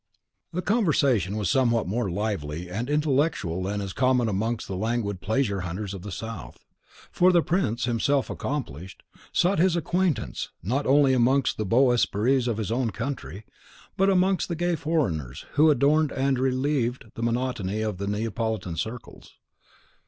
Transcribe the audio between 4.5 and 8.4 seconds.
the languid pleasure hunters of the South; for the prince, himself